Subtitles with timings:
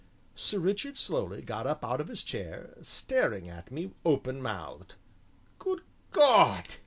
[0.33, 4.95] Sir Richard slowly got up out of his chair, staring at me open mouthed.
[5.59, 5.81] "Good
[6.11, 6.65] God!"